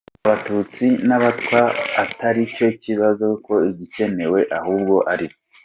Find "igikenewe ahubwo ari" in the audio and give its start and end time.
3.69-5.27